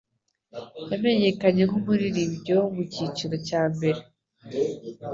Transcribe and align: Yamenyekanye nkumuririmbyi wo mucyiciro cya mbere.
Yamenyekanye 0.91 1.61
nkumuririmbyi 1.67 2.51
wo 2.57 2.65
mucyiciro 2.75 3.35
cya 3.47 3.61
mbere. 3.73 3.99